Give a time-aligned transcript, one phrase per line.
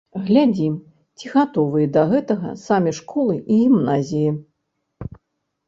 [0.27, 0.77] Глядзім,
[1.17, 4.29] ці гатовыя для гэтага самі школы і гімназіі.